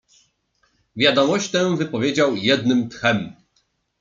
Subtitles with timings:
[0.95, 3.33] "Wiadomość tę wypowiedział jednym tchem."